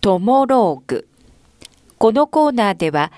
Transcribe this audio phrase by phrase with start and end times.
[0.00, 1.06] トモローグ。
[1.98, 3.12] このコーナーでは、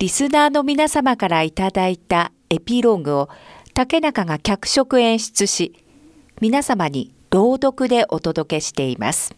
[0.00, 3.28] リスナーの皆様からいただいたエピローグを
[3.72, 5.74] 竹中が脚色演出し、
[6.40, 9.36] 皆様に朗読でお届けしています。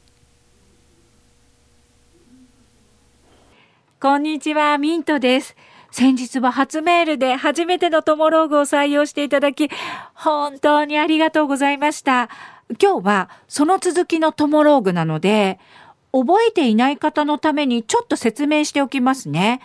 [4.01, 5.55] こんにちは、ミントです。
[5.91, 9.69] 先日は初メールで初めてのトモローグを採用していただき、
[10.15, 12.31] 本当にありがとうございました。
[12.81, 15.61] 今日はその続きのトモローグなので、
[16.17, 19.61] 覚えていない方のためにちょっと説明しておきますね。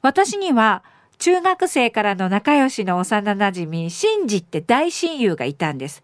[0.00, 0.82] 私には
[1.18, 6.02] 中学生からの仲良しの幼馴染、シンジって大親友がいたんです。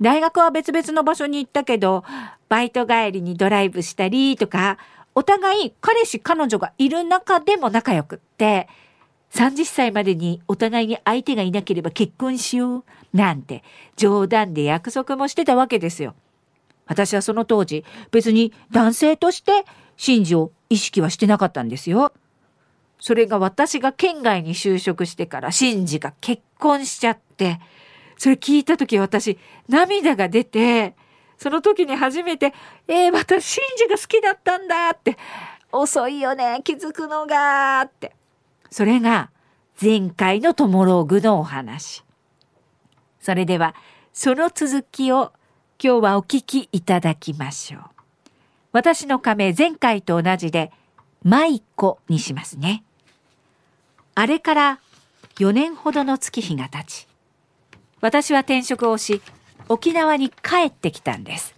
[0.00, 2.04] 大学は別々の場所に行ったけど、
[2.48, 4.78] バイト帰りにドライブしたりとか、
[5.14, 8.66] お互い彼氏彼女がいる中でも仲良くって、
[9.32, 13.62] 30歳までにお互いに相手がいなければ結婚しようなんて
[13.96, 16.14] 冗談で約束もしてたわけですよ。
[16.88, 19.64] 私はその当時別に男性として
[19.96, 22.12] 真珠を意識はしてなかったんですよ。
[23.00, 27.60] それが私が県外に就職してから真珠が結婚しちゃって、
[28.16, 30.96] それ聞いた時私涙が出て、
[31.36, 32.52] その時に初めて、
[32.88, 35.16] えー、私真珠が好きだったんだって、
[35.70, 38.16] 遅いよね、気づくのが、って。
[38.70, 39.30] それが
[39.80, 42.02] 前回のトモローグのお話。
[43.20, 43.74] それでは、
[44.12, 45.32] その続きを
[45.80, 47.82] 今日はお聞きいただきましょう。
[48.72, 50.72] 私の仮名前回と同じで、
[51.22, 52.82] マイコにしますね。
[54.16, 54.80] あれから
[55.36, 57.06] 4年ほどの月日が経ち、
[58.00, 59.22] 私は転職をし、
[59.68, 61.54] 沖縄に帰ってきたんです。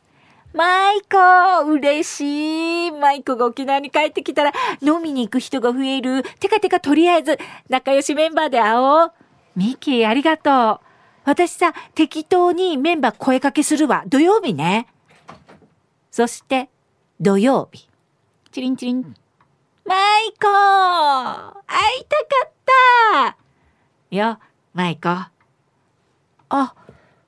[0.53, 6.25] マイコ嬉しいマイコが沖縄に帰ってきたら飲みに行く人が増える。
[6.41, 7.39] てかてかとりあえず
[7.71, 9.13] 仲良しメンバーで会おう。
[9.57, 10.90] ミキーありがとう。
[11.25, 14.05] 私さ、適当にメンバー声かけするわ。
[14.07, 14.87] 土曜日ね。
[16.11, 16.69] そして、
[17.21, 17.89] 土曜日。
[18.51, 19.15] チリンチリン。
[19.85, 22.51] マイコ会いたかっ
[24.11, 24.39] たよ、
[24.73, 25.09] マイコ。
[26.49, 26.75] あ、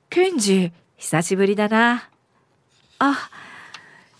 [0.09, 2.09] ケンジ、久しぶりだな。
[2.99, 3.29] あ、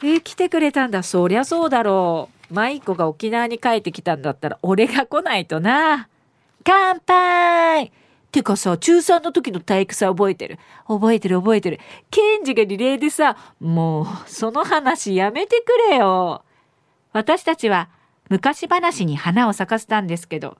[0.04, 1.04] え来てくれたんだ。
[1.04, 2.54] そりゃそうだろう。
[2.54, 6.08] マイコが沖縄に帰ってきたんだったら、俺が来ないとな。
[6.64, 7.92] 乾杯
[8.34, 10.58] てかさ、中3の時の体育祭覚えてる？
[10.88, 11.80] 覚えてる覚えてる。
[12.10, 16.44] ケンジがリレーでさ、もう、その話やめてくれよ。
[17.12, 17.90] 私たちは
[18.30, 20.58] 昔話に花を咲かせたんですけど、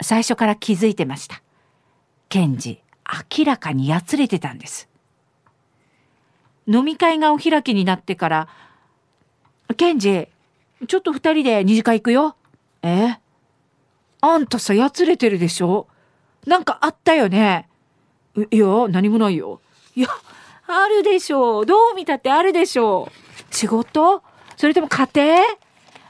[0.00, 1.42] 最初から気づいてました。
[2.28, 2.80] ケンジ、
[3.36, 4.88] 明らかにやつれてたんです。
[6.68, 8.48] 飲み会がお開きになってから、
[9.76, 10.28] ケンジ、
[10.86, 12.36] ちょっと二人で二次会行くよ。
[12.82, 13.18] え？
[14.20, 15.88] あんたさ、やつれてるでしょ？
[16.44, 17.68] なんかあったよね
[18.50, 19.60] いや、何もないよ。
[19.94, 20.08] いや、
[20.66, 21.66] あるでしょう。
[21.66, 23.54] どう見たってあるでしょう。
[23.54, 24.22] 仕事？
[24.56, 25.38] それとも家庭？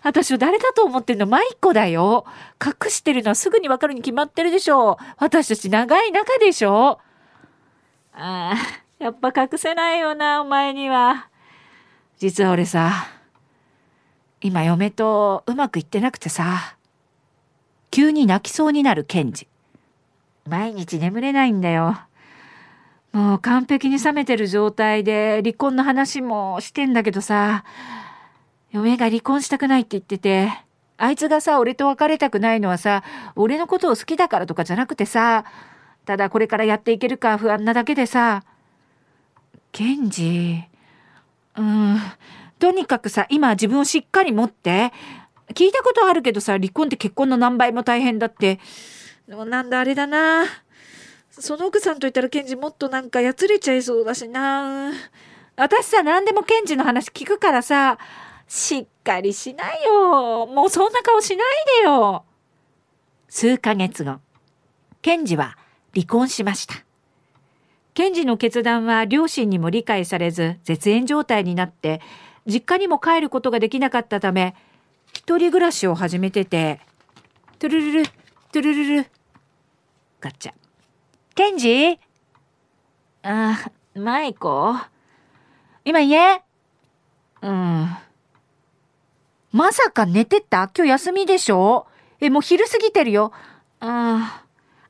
[0.02, 1.26] 私は誰だと思ってんの？
[1.26, 2.26] マイコだよ。
[2.64, 4.96] 隠してるのはすぐにわかるに決まってるでしょう。
[5.18, 7.00] 私たち長い仲でしょ
[8.12, 8.56] ああ、
[8.98, 11.28] やっぱ隠せないよな、お前には。
[12.18, 12.92] 実は俺さ、
[14.40, 16.76] 今嫁とうまくいってなくてさ、
[17.90, 19.48] 急に泣きそうになるケンジ。
[20.48, 21.98] 毎日眠れないんだよ。
[23.12, 27.64] もう完璧に冷めてる状態で離婚の話もしてんだけどさ、
[28.72, 30.52] 嫁が離婚したくないって言ってて、
[30.98, 33.02] あいつがさ、俺と別れたくないのはさ、
[33.34, 35.44] 俺のことを好きだからとかじゃなくてさ、
[36.04, 38.44] ただこれからやっていけるか不安なだけでさ、
[39.72, 40.62] ケンジ、
[41.56, 41.98] うん、
[42.58, 44.92] とにかくさ、今自分をしっかり持って、
[45.54, 48.58] 聞いたことあるけどさ、離婚って結婚の何倍も大変だって、
[49.28, 50.44] でもなんだあれだな。
[51.30, 54.92] その奥さんと言ったらケンジもっとなんかやつれちゃいそうだしな。
[55.56, 57.98] 私さ、何でもケンジの話聞くからさ、
[58.46, 60.46] しっかりしないよ。
[60.46, 61.46] もうそんな顔しない
[61.82, 62.24] でよ。
[63.28, 64.20] 数ヶ月後、
[65.02, 65.56] ケンジは
[65.94, 66.86] 離婚しました。
[67.96, 72.02] ケンジの決断は両親にも理解されず絶縁状態になって
[72.46, 74.54] 実家にも帰ることができなかったため
[75.14, 76.80] 一人暮らしを始めてて
[77.58, 79.06] トゥルルルトゥルルル
[80.20, 80.52] ガチャ。
[81.34, 81.98] ケンジ？
[83.22, 84.74] あマイコ？
[85.84, 86.42] 今家？
[87.42, 87.88] うん。
[89.52, 90.70] まさか寝てた？
[90.74, 91.86] 今日休みでしょ？
[92.20, 93.32] えもう昼過ぎてるよ。
[93.80, 94.42] あ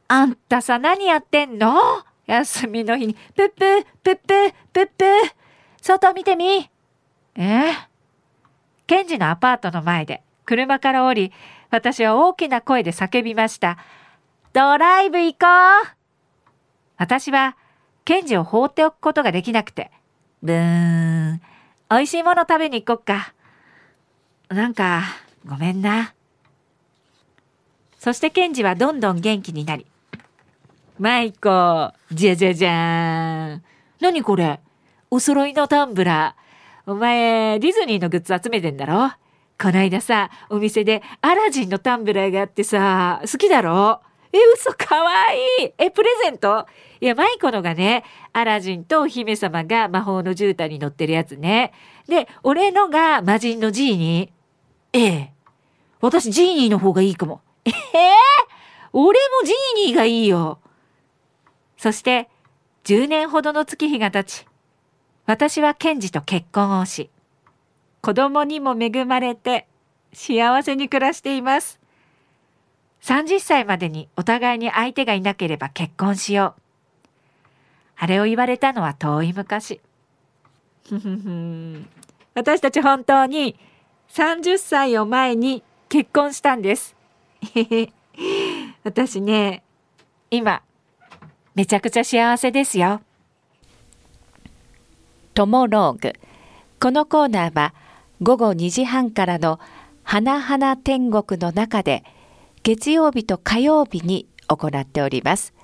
[0.09, 1.77] あんたさ何やってんの？
[2.27, 5.05] 休みの日に、ぷっぷ、ぷっぷ、ぷっぷ、
[5.81, 6.69] 外見てみ。
[7.37, 7.73] え？
[8.87, 11.33] ケンジのアパートの前で、車から降り、
[11.71, 13.79] 私は大きな声で叫びました。
[14.57, 15.47] ドライブ行こ
[15.85, 15.89] う
[16.97, 17.59] 私は、
[18.07, 19.91] ケンジを放っておくことができなくて、
[20.43, 21.43] ブーン、
[21.91, 23.35] 美味しいもの食べに行こっか。
[24.49, 25.03] なんか、
[25.45, 26.15] ごめんな。
[27.99, 29.85] そしてケンジはどんどん元気になり、
[30.99, 33.63] マイコ、じゃじゃじゃーん。
[34.01, 34.61] 何これ？
[35.11, 36.93] お揃いのタンブラー。
[36.93, 39.13] お前、ディズニーのグッズ集めてんだろ？
[39.63, 44.01] こないださ、お店でアラジンのタンブラーがあってさ、好きだろ？
[44.33, 46.67] え、嘘かわいいえ、プレゼント？
[47.01, 51.73] いや、マイコのがね、アラジンとお姫様が魔法の絨毯に乗ってるやつね。
[52.09, 54.99] で、俺のが魔人のジーニー。
[54.99, 55.33] ええ。
[56.01, 57.41] 私、ジーニーの方がいいかも。
[57.65, 57.75] ええ、
[58.93, 60.61] 俺もジーニーがいいよ。
[61.77, 62.29] そして、
[62.85, 64.47] 10年ほどの月日が経ち、
[65.27, 67.11] 私はケンジと結婚をし、
[68.01, 69.67] 子供にも恵まれて
[70.13, 71.81] 幸せに暮らしています。
[73.03, 76.63] 30歳までにお互いに相手がいなければ結婚しよう。
[77.97, 79.81] あれを言われたのは遠い昔。
[82.35, 83.59] 私たち本当に
[84.11, 86.95] 30歳を前に結婚したんです。
[88.85, 89.63] 私ね、
[90.31, 90.63] 今、
[91.55, 93.01] めちゃくちゃ幸せですよ。
[95.35, 96.13] トモローグ。
[96.81, 97.75] このコーナーは
[98.23, 99.59] 午後2時半からの
[100.03, 102.05] 花々天国の中で
[102.67, 105.55] 月曜日と火曜日に行っております。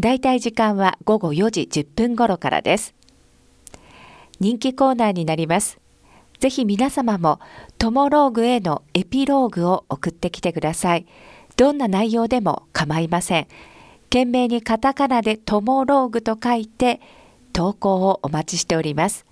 [0.00, 2.96] だいたい時間は午後4時10分頃からです。
[4.40, 5.78] 人気コーナーになります。
[6.40, 7.38] ぜひ皆様も
[7.78, 11.06] トモローグへのエピローグを送ってきてください。
[11.56, 13.46] どんな内容でも構いません。
[14.06, 17.00] 懸命にカタカナでトモローグと書いて
[17.52, 19.26] 投稿をお待ちしております。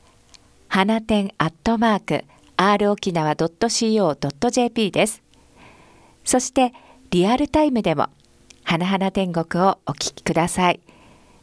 [0.69, 2.25] 花店アットマーク
[2.57, 5.28] r 沖縄 .co.jp です。
[6.29, 6.75] そして
[7.09, 8.09] リアルタイムでも
[8.63, 10.81] 花々天国をお聞きください。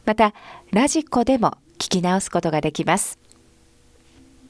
[0.04, 0.32] また
[0.70, 3.18] ラジコでも聞き直すことができます。